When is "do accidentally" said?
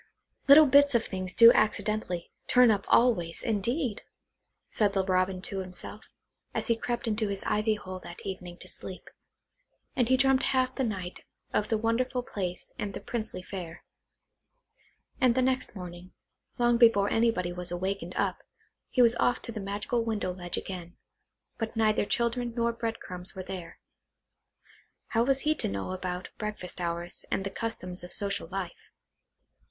1.31-2.31